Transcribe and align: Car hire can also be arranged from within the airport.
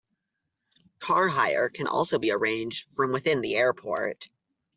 Car 0.97 1.27
hire 1.27 1.69
can 1.69 1.85
also 1.85 2.17
be 2.17 2.31
arranged 2.31 2.91
from 2.95 3.11
within 3.11 3.41
the 3.41 3.55
airport. 3.55 4.29